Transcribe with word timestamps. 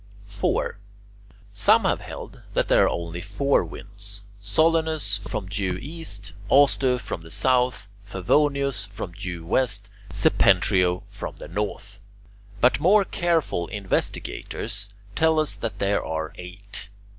4. 0.25 0.79
Some 1.53 1.83
have 1.85 2.01
held 2.01 2.41
that 2.53 2.69
there 2.69 2.85
are 2.85 2.89
only 2.89 3.21
four 3.21 3.63
winds: 3.63 4.23
Solanus 4.39 5.19
from 5.19 5.45
due 5.45 5.77
east; 5.79 6.33
Auster 6.49 6.97
from 6.97 7.21
the 7.21 7.29
south; 7.29 7.87
Favonius 8.03 8.87
from 8.87 9.11
due 9.11 9.45
west; 9.45 9.91
Septentrio 10.09 11.03
from 11.07 11.35
the 11.35 11.47
north. 11.47 11.99
But 12.61 12.79
more 12.79 13.05
careful 13.05 13.67
investigators 13.67 14.89
tell 15.13 15.39
us 15.39 15.55
that 15.57 15.77
there 15.77 16.03
are 16.03 16.33
eight. 16.35 16.89